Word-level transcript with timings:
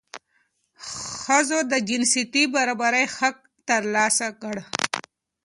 ښځو 1.21 1.59
د 1.71 1.73
جنسیتي 1.89 2.43
برابرۍ 2.55 3.05
حق 3.17 3.37
ترلاسه 3.67 4.27
کړ. 4.41 4.55